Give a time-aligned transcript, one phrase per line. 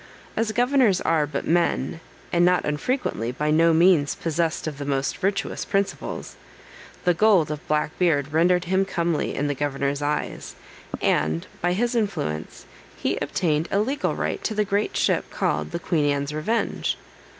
[0.35, 1.99] As governors are but men,
[2.33, 6.37] and not unfrequently by no means possessed of the most virtuous principles,
[7.03, 10.55] the gold of Black Beard rendered him comely in the governor's eyes,
[11.03, 12.65] and, by his influence,
[12.97, 16.97] he obtained a legal right to the great ship called "The Queen Anne's Revenge."